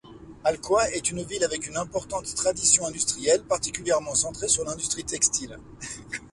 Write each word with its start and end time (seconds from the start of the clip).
Alcoi 0.45 0.81
est 0.95 1.11
une 1.11 1.21
ville 1.21 1.43
avec 1.43 1.67
une 1.67 1.77
importante 1.77 2.33
tradition 2.33 2.87
industrielle, 2.87 3.43
particulièrement 3.43 4.15
centrée 4.15 4.47
sur 4.47 4.63
l'industrie 4.65 5.03
textile. 5.05 5.59